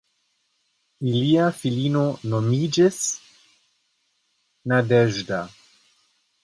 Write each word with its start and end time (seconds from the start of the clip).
Ilia 1.11 1.43
filino 1.57 2.07
nomiĝis 2.33 2.99
"Nadeĵda". 4.73 5.45